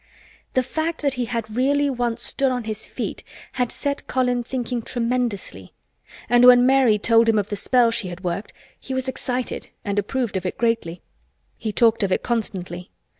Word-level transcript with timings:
The 0.55 0.63
fact 0.63 1.03
that 1.03 1.13
he 1.13 1.25
had 1.25 1.55
really 1.55 1.87
once 1.87 2.23
stood 2.23 2.51
on 2.51 2.63
his 2.63 2.87
feet 2.87 3.23
had 3.51 3.71
set 3.71 4.07
Colin 4.07 4.41
thinking 4.43 4.81
tremendously 4.81 5.73
and 6.27 6.43
when 6.43 6.65
Mary 6.65 6.97
told 6.97 7.29
him 7.29 7.37
of 7.37 7.49
the 7.49 7.55
spell 7.55 7.91
she 7.91 8.07
had 8.07 8.23
worked 8.23 8.51
he 8.79 8.95
was 8.95 9.07
excited 9.07 9.69
and 9.85 9.99
approved 9.99 10.37
of 10.37 10.45
it 10.47 10.57
greatly. 10.57 11.03
He 11.55 11.71
talked 11.71 12.01
of 12.01 12.11
it 12.11 12.23
constantly. 12.23 12.89